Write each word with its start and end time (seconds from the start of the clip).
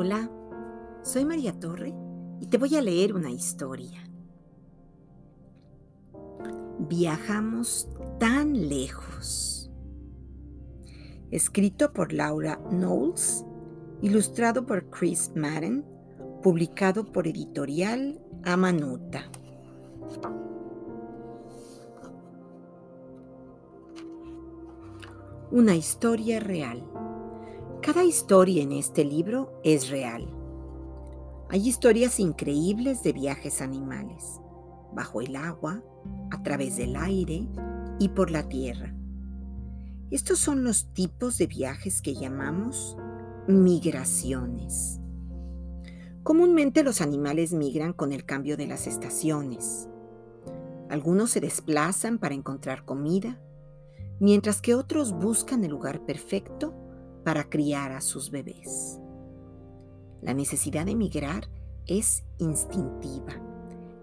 Hola, 0.00 0.30
soy 1.02 1.24
María 1.24 1.58
Torre 1.58 1.92
y 2.38 2.46
te 2.46 2.56
voy 2.56 2.76
a 2.76 2.80
leer 2.80 3.12
una 3.12 3.32
historia. 3.32 4.00
Viajamos 6.88 7.88
tan 8.20 8.68
lejos. 8.68 9.72
Escrito 11.32 11.92
por 11.92 12.12
Laura 12.12 12.60
Knowles, 12.70 13.44
ilustrado 14.00 14.64
por 14.64 14.88
Chris 14.88 15.32
Madden, 15.34 15.84
publicado 16.44 17.04
por 17.04 17.26
editorial 17.26 18.20
Amanuta. 18.44 19.28
Una 25.50 25.74
historia 25.74 26.38
real. 26.38 26.88
Cada 27.88 28.04
historia 28.04 28.62
en 28.62 28.72
este 28.72 29.02
libro 29.02 29.62
es 29.64 29.88
real. 29.88 30.28
Hay 31.48 31.66
historias 31.66 32.20
increíbles 32.20 33.02
de 33.02 33.14
viajes 33.14 33.62
animales, 33.62 34.42
bajo 34.92 35.22
el 35.22 35.34
agua, 35.34 35.82
a 36.30 36.42
través 36.42 36.76
del 36.76 36.96
aire 36.96 37.48
y 37.98 38.10
por 38.10 38.30
la 38.30 38.46
tierra. 38.46 38.94
Estos 40.10 40.38
son 40.38 40.64
los 40.64 40.92
tipos 40.92 41.38
de 41.38 41.46
viajes 41.46 42.02
que 42.02 42.14
llamamos 42.14 42.94
migraciones. 43.46 45.00
Comúnmente 46.22 46.82
los 46.82 47.00
animales 47.00 47.54
migran 47.54 47.94
con 47.94 48.12
el 48.12 48.26
cambio 48.26 48.58
de 48.58 48.66
las 48.66 48.86
estaciones. 48.86 49.88
Algunos 50.90 51.30
se 51.30 51.40
desplazan 51.40 52.18
para 52.18 52.34
encontrar 52.34 52.84
comida, 52.84 53.40
mientras 54.20 54.60
que 54.60 54.74
otros 54.74 55.14
buscan 55.14 55.64
el 55.64 55.70
lugar 55.70 56.04
perfecto 56.04 56.84
para 57.28 57.50
criar 57.50 57.92
a 57.92 58.00
sus 58.00 58.30
bebés. 58.30 58.98
La 60.22 60.32
necesidad 60.32 60.86
de 60.86 60.94
migrar 60.94 61.46
es 61.86 62.24
instintiva, 62.38 63.34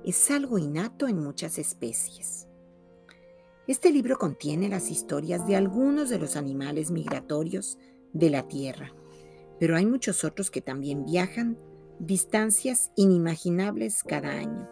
es 0.06 0.30
algo 0.30 0.60
innato 0.60 1.08
en 1.08 1.18
muchas 1.18 1.58
especies. 1.58 2.48
Este 3.66 3.90
libro 3.90 4.20
contiene 4.20 4.70
las 4.70 4.92
historias 4.92 5.48
de 5.48 5.56
algunos 5.56 6.12
de 6.12 6.20
los 6.20 6.36
animales 6.36 6.92
migratorios 6.92 7.80
de 8.14 8.30
la 8.30 8.48
Tierra, 8.48 8.94
pero 9.60 9.76
hay 9.76 9.88
muchos 9.88 10.24
otros 10.24 10.52
que 10.52 10.62
también 10.62 11.04
viajan 11.04 11.58
distancias 11.98 12.92
inimaginables 12.96 14.04
cada 14.04 14.34
año. 14.34 14.70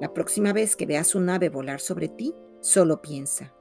La 0.00 0.14
próxima 0.14 0.52
vez 0.52 0.76
que 0.76 0.86
veas 0.86 1.16
un 1.16 1.28
ave 1.28 1.48
volar 1.48 1.80
sobre 1.80 2.06
ti, 2.06 2.32
solo 2.60 3.02
piensa, 3.02 3.52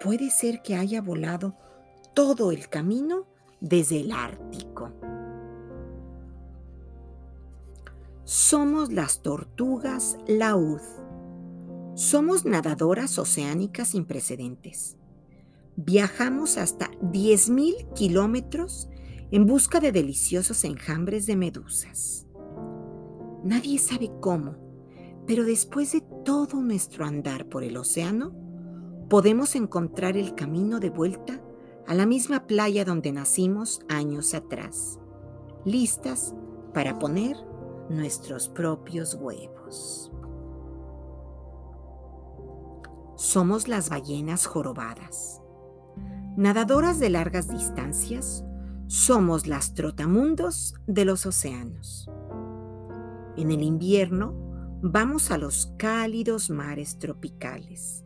puede 0.00 0.30
ser 0.30 0.62
que 0.62 0.76
haya 0.76 1.02
volado 1.02 1.56
todo 2.14 2.52
el 2.52 2.68
camino 2.68 3.26
desde 3.60 4.00
el 4.00 4.12
Ártico. 4.12 4.92
Somos 8.24 8.92
las 8.92 9.20
tortugas 9.20 10.16
laúd. 10.26 10.80
Somos 11.94 12.44
nadadoras 12.44 13.18
oceánicas 13.18 13.88
sin 13.88 14.04
precedentes. 14.06 14.96
Viajamos 15.76 16.56
hasta 16.56 16.90
10.000 17.02 17.92
kilómetros 17.94 18.88
en 19.30 19.46
busca 19.46 19.80
de 19.80 19.92
deliciosos 19.92 20.64
enjambres 20.64 21.26
de 21.26 21.36
medusas. 21.36 22.26
Nadie 23.42 23.78
sabe 23.78 24.10
cómo, 24.20 24.56
pero 25.26 25.44
después 25.44 25.92
de 25.92 26.00
todo 26.24 26.62
nuestro 26.62 27.04
andar 27.04 27.48
por 27.48 27.64
el 27.64 27.76
océano, 27.76 28.32
podemos 29.10 29.54
encontrar 29.54 30.16
el 30.16 30.34
camino 30.34 30.80
de 30.80 30.90
vuelta 30.90 31.43
a 31.86 31.94
la 31.94 32.06
misma 32.06 32.46
playa 32.46 32.84
donde 32.84 33.12
nacimos 33.12 33.80
años 33.88 34.34
atrás, 34.34 34.98
listas 35.64 36.34
para 36.72 36.98
poner 36.98 37.36
nuestros 37.90 38.48
propios 38.48 39.14
huevos. 39.14 40.10
Somos 43.16 43.68
las 43.68 43.90
ballenas 43.90 44.46
jorobadas. 44.46 45.40
Nadadoras 46.36 46.98
de 46.98 47.10
largas 47.10 47.48
distancias, 47.48 48.44
somos 48.86 49.46
las 49.46 49.74
trotamundos 49.74 50.74
de 50.86 51.04
los 51.04 51.26
océanos. 51.26 52.10
En 53.36 53.50
el 53.50 53.62
invierno 53.62 54.34
vamos 54.82 55.30
a 55.30 55.38
los 55.38 55.72
cálidos 55.78 56.50
mares 56.50 56.98
tropicales 56.98 58.04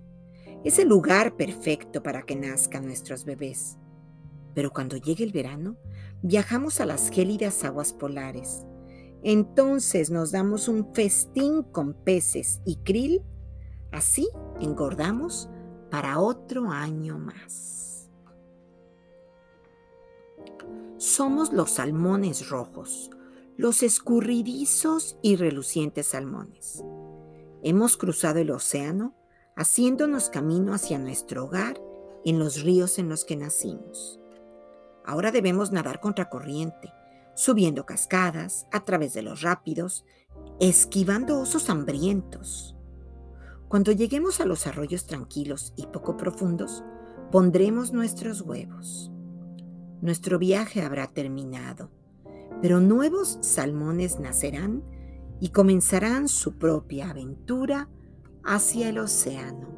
es 0.64 0.78
el 0.78 0.88
lugar 0.88 1.36
perfecto 1.36 2.02
para 2.02 2.22
que 2.22 2.36
nazcan 2.36 2.84
nuestros 2.86 3.24
bebés. 3.24 3.78
Pero 4.54 4.72
cuando 4.72 4.96
llegue 4.96 5.24
el 5.24 5.32
verano, 5.32 5.76
viajamos 6.22 6.80
a 6.80 6.86
las 6.86 7.10
gélidas 7.10 7.64
aguas 7.64 7.92
polares. 7.92 8.66
Entonces 9.22 10.10
nos 10.10 10.32
damos 10.32 10.68
un 10.68 10.92
festín 10.94 11.62
con 11.62 11.94
peces 11.94 12.60
y 12.64 12.76
krill. 12.76 13.22
Así 13.92 14.28
engordamos 14.60 15.48
para 15.90 16.18
otro 16.18 16.70
año 16.70 17.18
más. 17.18 18.10
Somos 20.96 21.52
los 21.52 21.70
salmones 21.70 22.48
rojos, 22.48 23.10
los 23.56 23.82
escurridizos 23.82 25.16
y 25.22 25.36
relucientes 25.36 26.08
salmones. 26.08 26.82
Hemos 27.62 27.96
cruzado 27.96 28.40
el 28.40 28.50
océano 28.50 29.14
haciéndonos 29.58 30.30
camino 30.30 30.72
hacia 30.72 31.00
nuestro 31.00 31.44
hogar 31.44 31.82
en 32.24 32.38
los 32.38 32.62
ríos 32.62 33.00
en 33.00 33.08
los 33.08 33.24
que 33.24 33.36
nacimos. 33.36 34.20
Ahora 35.04 35.32
debemos 35.32 35.72
nadar 35.72 35.98
contracorriente, 35.98 36.92
subiendo 37.34 37.84
cascadas, 37.84 38.68
a 38.70 38.84
través 38.84 39.14
de 39.14 39.22
los 39.22 39.42
rápidos, 39.42 40.04
esquivando 40.60 41.40
osos 41.40 41.70
hambrientos. 41.70 42.76
Cuando 43.66 43.90
lleguemos 43.90 44.40
a 44.40 44.46
los 44.46 44.68
arroyos 44.68 45.06
tranquilos 45.06 45.72
y 45.76 45.88
poco 45.88 46.16
profundos, 46.16 46.84
pondremos 47.32 47.92
nuestros 47.92 48.42
huevos. 48.42 49.10
Nuestro 50.00 50.38
viaje 50.38 50.82
habrá 50.82 51.08
terminado, 51.08 51.90
pero 52.62 52.78
nuevos 52.78 53.38
salmones 53.40 54.20
nacerán 54.20 54.84
y 55.40 55.48
comenzarán 55.48 56.28
su 56.28 56.58
propia 56.58 57.10
aventura 57.10 57.88
hacia 58.48 58.88
el 58.88 58.98
océano. 58.98 59.68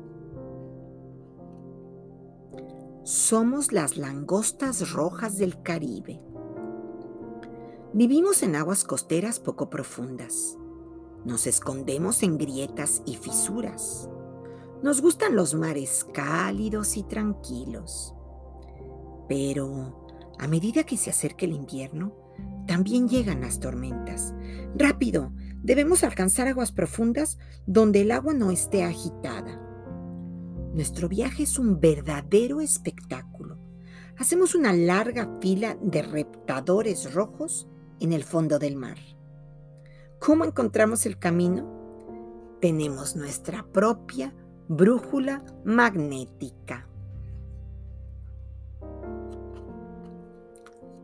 Somos 3.02 3.72
las 3.72 3.96
langostas 3.96 4.92
rojas 4.92 5.36
del 5.38 5.60
Caribe. 5.60 6.20
Vivimos 7.92 8.44
en 8.44 8.54
aguas 8.54 8.84
costeras 8.84 9.40
poco 9.40 9.68
profundas. 9.70 10.56
Nos 11.24 11.48
escondemos 11.48 12.22
en 12.22 12.38
grietas 12.38 13.02
y 13.06 13.16
fisuras. 13.16 14.08
Nos 14.84 15.02
gustan 15.02 15.34
los 15.34 15.54
mares 15.54 16.06
cálidos 16.14 16.96
y 16.96 17.02
tranquilos. 17.02 18.14
Pero 19.28 20.06
a 20.38 20.46
medida 20.46 20.84
que 20.84 20.96
se 20.96 21.10
acerca 21.10 21.44
el 21.44 21.52
invierno, 21.52 22.14
también 22.68 23.08
llegan 23.08 23.40
las 23.40 23.58
tormentas. 23.58 24.32
Rápido, 24.76 25.32
debemos 25.62 26.04
alcanzar 26.04 26.48
aguas 26.48 26.72
profundas 26.72 27.38
donde 27.66 28.02
el 28.02 28.10
agua 28.10 28.34
no 28.34 28.50
esté 28.50 28.84
agitada. 28.84 29.60
Nuestro 30.74 31.08
viaje 31.08 31.42
es 31.42 31.58
un 31.58 31.80
verdadero 31.80 32.60
espectáculo. 32.60 33.58
Hacemos 34.16 34.54
una 34.54 34.72
larga 34.72 35.38
fila 35.40 35.76
de 35.80 36.02
reptadores 36.02 37.12
rojos 37.12 37.66
en 38.00 38.12
el 38.12 38.24
fondo 38.24 38.58
del 38.58 38.76
mar. 38.76 38.98
¿Cómo 40.18 40.44
encontramos 40.44 41.06
el 41.06 41.18
camino? 41.18 42.58
Tenemos 42.60 43.16
nuestra 43.16 43.66
propia 43.72 44.34
brújula 44.68 45.44
magnética. 45.64 46.86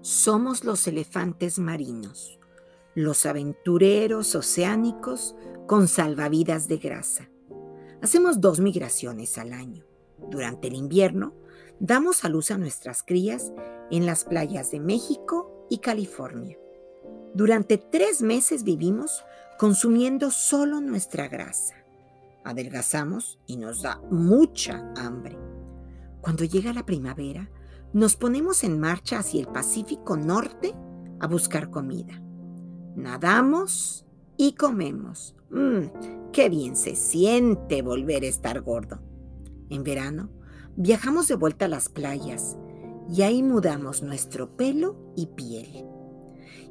Somos 0.02 0.64
los 0.64 0.86
elefantes 0.86 1.58
marinos 1.58 2.38
los 2.96 3.26
aventureros 3.26 4.34
oceánicos 4.34 5.37
con 5.66 5.87
salvavidas 5.87 6.66
de 6.66 6.78
grasa. 6.78 7.28
Hacemos 8.00 8.40
dos 8.40 8.58
migraciones 8.58 9.37
al 9.37 9.52
año. 9.52 9.84
Durante 10.31 10.69
el 10.69 10.75
invierno, 10.75 11.34
damos 11.78 12.25
a 12.25 12.31
luz 12.31 12.50
a 12.50 12.56
nuestras 12.56 13.02
crías 13.02 13.52
en 13.90 14.06
las 14.06 14.25
playas 14.25 14.70
de 14.70 14.81
México 14.81 15.66
y 15.69 15.78
California. 15.78 16.56
Durante 17.34 17.76
tres 17.76 18.22
meses 18.22 18.64
vivimos 18.64 19.22
consumiendo 19.58 20.31
solo 20.31 20.81
nuestra 20.81 21.28
grasa. 21.28 21.75
Adelgazamos 22.44 23.38
y 23.46 23.58
nos 23.58 23.82
da 23.82 24.00
mucha 24.10 24.90
hambre. 24.96 25.37
Cuando 26.22 26.44
llega 26.44 26.72
la 26.72 26.87
primavera, 26.87 27.50
nos 27.93 28.16
ponemos 28.16 28.64
en 28.64 28.81
marcha 28.81 29.19
hacia 29.19 29.40
el 29.40 29.48
Pacífico 29.48 30.16
Norte 30.16 30.75
a 31.20 31.26
buscar 31.26 31.70
comida 31.70 32.22
nadamos 32.96 34.04
y 34.37 34.52
comemos. 34.54 35.37
Mmm, 35.50 36.31
qué 36.32 36.48
bien 36.48 36.75
se 36.75 36.96
siente 36.96 37.82
volver 37.82 38.25
a 38.25 38.28
estar 38.28 38.60
gordo. 38.62 38.98
En 39.70 39.84
verano, 39.84 40.31
viajamos 40.76 41.28
de 41.28 41.37
vuelta 41.37 41.66
a 41.66 41.69
las 41.69 41.88
playas 41.88 42.56
y 43.08 43.22
ahí 43.22 43.43
mudamos 43.43 44.02
nuestro 44.02 44.56
pelo 44.56 44.96
y 45.14 45.26
piel. 45.26 45.87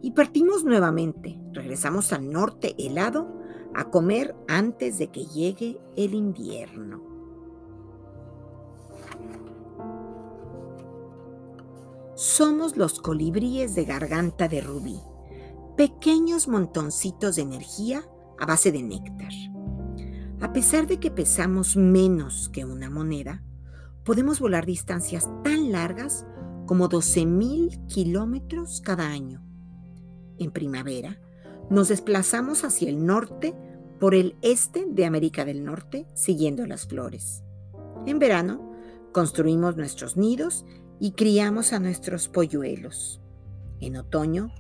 y 0.02 0.12
partimos 0.12 0.64
nuevamente. 0.64 1.40
Regresamos 1.52 2.14
al 2.14 2.32
norte 2.32 2.76
helado 2.78 3.28
a 3.74 3.90
comer 3.90 4.36
antes 4.48 5.00
de 5.00 5.08
que 5.08 5.26
llegue 5.26 5.80
el 5.96 6.14
invierno. 6.14 7.02
Somos 12.14 12.78
los 12.78 13.00
colibríes 13.00 13.74
de 13.74 13.84
garganta 13.84 14.48
de 14.48 14.62
rubí, 14.62 15.00
pequeños 15.76 16.48
montoncitos 16.48 17.36
de 17.36 17.42
energía 17.44 18.04
a 18.40 18.46
base 18.46 18.72
de 18.72 18.84
néctar. 18.84 19.32
A 20.42 20.54
pesar 20.54 20.88
de 20.88 21.00
que 21.00 21.12
pesamos 21.12 21.76
menos 21.76 22.50
que 22.50 22.66
una 22.66 22.90
moneda, 22.90 23.44
podemos 24.04 24.40
volar 24.40 24.66
distancias 24.66 25.30
tan 25.44 25.72
largas 25.72 26.26
como 26.66 26.90
12.000 26.90 27.88
kilómetros 27.88 28.82
cada 28.82 29.08
año. 29.08 29.44
En 30.38 30.52
primavera, 30.52 31.20
nos 31.70 31.88
desplazamos 31.88 32.64
hacia 32.64 32.90
el 32.90 33.06
norte 33.06 33.56
por 34.00 34.14
el 34.14 34.36
este 34.42 34.86
de 34.88 35.06
América 35.06 35.46
del 35.46 35.64
Norte 35.64 36.08
siguiendo 36.14 36.66
las 36.68 36.86
flores. 36.86 37.44
En 38.06 38.20
verano, 38.20 38.72
construimos 39.12 39.78
nuestros 39.78 40.18
nidos 40.18 40.66
y 41.00 41.12
criamos 41.12 41.74
a 41.74 41.80
nuestros 41.80 42.28
polluelos. 42.28 43.22
En 43.80 43.96
otoño, 43.98 44.52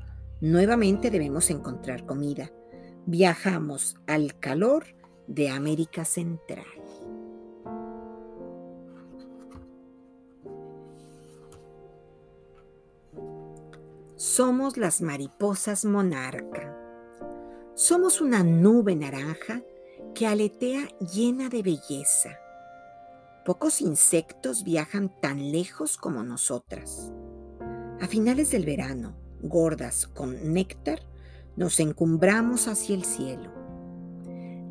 nuevamente 0.46 1.10
debemos 1.10 1.50
encontrar 1.50 2.06
comida. 2.06 2.52
Viajamos 3.08 3.98
al 4.06 4.40
calor 4.40 4.86
de 5.28 5.50
América 5.50 6.06
Central. 6.06 6.66
Somos 14.16 14.78
las 14.78 15.02
mariposas 15.02 15.84
monarca. 15.84 16.78
Somos 17.74 18.22
una 18.22 18.44
nube 18.44 18.96
naranja 18.96 19.64
que 20.14 20.28
aletea 20.28 20.88
llena 21.00 21.50
de 21.50 21.64
belleza. 21.64 22.38
Pocos 23.44 23.82
insectos 23.82 24.64
viajan 24.64 25.12
tan 25.22 25.52
lejos 25.52 25.98
como 25.98 26.24
nosotras. 26.24 27.12
A 28.00 28.08
finales 28.08 28.52
del 28.52 28.66
verano, 28.66 29.25
gordas 29.42 30.08
con 30.08 30.54
néctar, 30.54 31.00
nos 31.56 31.80
encumbramos 31.80 32.68
hacia 32.68 32.96
el 32.96 33.06
cielo. 33.06 33.52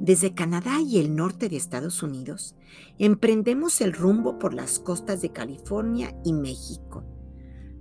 Desde 0.01 0.35
Canadá 0.35 0.81
y 0.81 0.99
el 0.99 1.15
norte 1.15 1.49
de 1.49 1.57
Estados 1.57 2.03
Unidos, 2.03 2.57
emprendemos 2.99 3.81
el 3.81 3.93
rumbo 3.93 4.39
por 4.39 4.53
las 4.53 4.79
costas 4.79 5.23
de 5.23 5.31
California 5.31 6.15
y 6.25 6.33
México. 6.33 7.05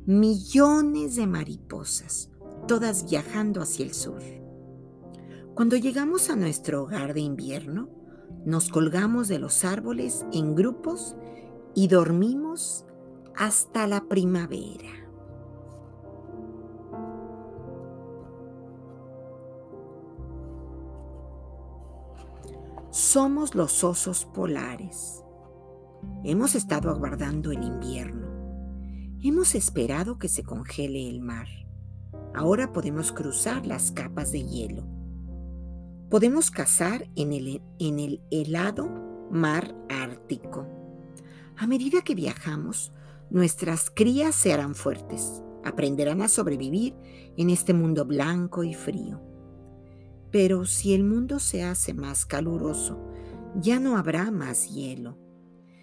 Millones 0.06 1.16
de 1.16 1.28
mariposas, 1.28 2.30
todas 2.68 3.10
viajando 3.10 3.62
hacia 3.62 3.86
el 3.86 3.94
sur. 3.94 4.22
Cuando 5.56 5.76
llegamos 5.76 6.30
a 6.30 6.36
nuestro 6.36 6.84
hogar 6.84 7.14
de 7.14 7.22
invierno, 7.22 7.90
nos 8.46 8.70
colgamos 8.70 9.28
de 9.28 9.40
los 9.40 9.64
árboles 9.66 10.26
en 10.32 10.56
grupos 10.56 11.16
y 11.76 11.88
dormimos 11.88 12.86
hasta 13.36 13.88
la 13.88 14.08
primavera. 14.08 15.03
Somos 22.94 23.56
los 23.56 23.84
osos 23.84 24.24
polares. 24.24 25.24
Hemos 26.24 26.54
estado 26.54 26.92
aguardando 26.92 27.52
el 27.52 27.64
invierno. 27.64 28.28
Hemos 29.20 29.56
esperado 29.56 30.20
que 30.20 30.30
se 30.30 30.44
congele 30.44 31.10
el 31.10 31.20
mar. 31.20 31.48
Ahora 32.36 32.72
podemos 32.72 33.12
cruzar 33.12 33.66
las 33.66 33.92
capas 33.92 34.32
de 34.32 34.44
hielo. 34.44 34.86
Podemos 36.12 36.52
cazar 36.52 37.10
en 37.16 37.34
el, 37.34 37.64
en 37.80 38.00
el 38.00 38.22
helado 38.30 39.28
mar 39.32 39.76
ártico. 39.90 40.68
A 41.58 41.66
medida 41.66 42.04
que 42.04 42.14
viajamos, 42.14 42.92
nuestras 43.32 43.90
crías 43.90 44.36
se 44.36 44.54
harán 44.54 44.76
fuertes, 44.76 45.42
aprenderán 45.66 46.22
a 46.22 46.28
sobrevivir 46.28 46.94
en 47.38 47.50
este 47.50 47.74
mundo 47.74 48.06
blanco 48.06 48.64
y 48.64 48.76
frío. 48.76 49.33
Pero 50.34 50.66
si 50.66 50.96
el 50.96 51.04
mundo 51.04 51.38
se 51.38 51.62
hace 51.62 51.94
más 51.94 52.26
caluroso, 52.26 52.98
ya 53.54 53.80
no 53.80 53.98
habrá 53.98 54.32
más 54.32 54.68
hielo. 54.68 55.16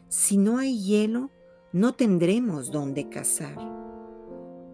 Si 0.09 0.39
no 0.39 0.59
hay 0.59 0.77
hielo, 0.83 1.31
no 1.73 1.95
tendremos 1.95 2.73
dónde 2.73 3.09
cazar. 3.09 3.57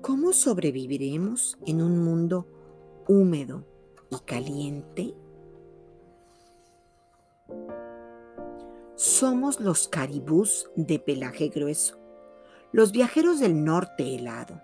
¿Cómo 0.01 0.33
sobreviviremos 0.33 1.59
en 1.67 1.83
un 1.83 2.03
mundo 2.03 2.49
húmedo 3.07 3.67
y 4.09 4.19
caliente? 4.25 5.15
Somos 8.95 9.61
los 9.61 9.89
caribús 9.89 10.71
de 10.75 10.99
pelaje 10.99 11.49
grueso, 11.49 11.99
los 12.73 12.93
viajeros 12.93 13.41
del 13.41 13.63
norte 13.63 14.15
helado. 14.15 14.59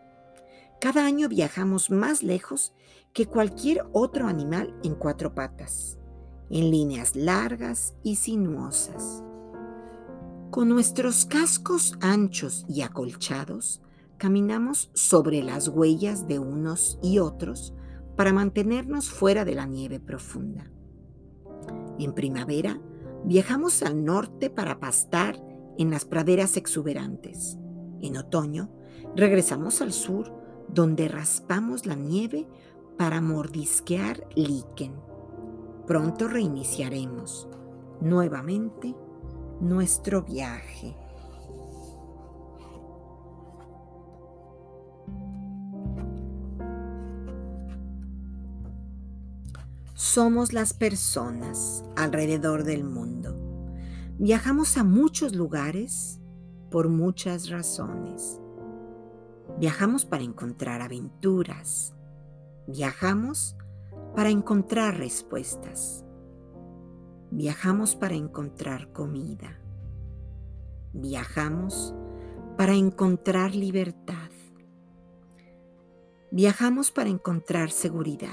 Cada 0.82 1.06
año 1.06 1.28
viajamos 1.28 1.92
más 1.92 2.24
lejos 2.24 2.72
que 3.12 3.26
cualquier 3.26 3.86
otro 3.92 4.26
animal 4.26 4.74
en 4.82 4.96
cuatro 4.96 5.32
patas, 5.32 5.96
en 6.50 6.72
líneas 6.72 7.14
largas 7.14 7.94
y 8.02 8.16
sinuosas. 8.16 9.22
Con 10.50 10.68
nuestros 10.68 11.24
cascos 11.24 11.96
anchos 12.00 12.66
y 12.68 12.82
acolchados, 12.82 13.80
caminamos 14.18 14.90
sobre 14.92 15.44
las 15.44 15.68
huellas 15.68 16.26
de 16.26 16.40
unos 16.40 16.98
y 17.00 17.20
otros 17.20 17.74
para 18.16 18.32
mantenernos 18.32 19.08
fuera 19.08 19.44
de 19.44 19.54
la 19.54 19.66
nieve 19.66 20.00
profunda. 20.00 20.68
En 22.00 22.12
primavera, 22.12 22.80
viajamos 23.24 23.84
al 23.84 24.04
norte 24.04 24.50
para 24.50 24.80
pastar 24.80 25.40
en 25.78 25.92
las 25.92 26.04
praderas 26.04 26.56
exuberantes. 26.56 27.56
En 28.00 28.16
otoño, 28.16 28.68
regresamos 29.14 29.80
al 29.80 29.92
sur, 29.92 30.41
donde 30.72 31.08
raspamos 31.08 31.86
la 31.86 31.94
nieve 31.94 32.48
para 32.96 33.20
mordisquear 33.20 34.26
líquen. 34.34 34.94
Pronto 35.86 36.28
reiniciaremos 36.28 37.48
nuevamente 38.00 38.94
nuestro 39.60 40.22
viaje. 40.22 40.96
Somos 49.94 50.52
las 50.52 50.74
personas 50.74 51.84
alrededor 51.96 52.64
del 52.64 52.84
mundo. 52.84 53.34
Viajamos 54.18 54.76
a 54.76 54.84
muchos 54.84 55.34
lugares 55.34 56.20
por 56.70 56.88
muchas 56.88 57.48
razones. 57.48 58.41
Viajamos 59.58 60.04
para 60.04 60.22
encontrar 60.22 60.82
aventuras, 60.82 61.94
Viajamos 62.66 63.56
para 64.14 64.30
encontrar 64.30 64.96
respuestas. 64.96 66.04
Viajamos 67.30 67.96
para 67.96 68.14
encontrar 68.14 68.92
comida. 68.92 69.58
Viajamos 70.92 71.94
para 72.56 72.74
encontrar 72.74 73.54
libertad. 73.54 74.30
Viajamos 76.30 76.92
para 76.92 77.08
encontrar 77.08 77.70
seguridad. 77.70 78.30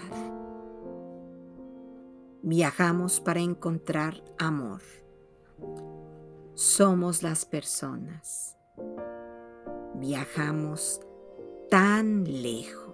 Viajamos 2.44 3.20
para 3.20 3.40
encontrar 3.40 4.24
amor. 4.38 4.82
Somos 6.54 7.24
las 7.24 7.46
personas. 7.46 8.56
Viajamos 9.96 11.02
tan 11.70 12.24
lejos. 12.26 12.90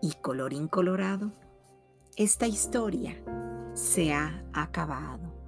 y 0.00 0.14
colorín 0.14 0.68
colorado, 0.68 1.32
esta 2.16 2.46
historia 2.46 3.16
se 3.74 4.12
ha 4.12 4.42
acabado. 4.52 5.39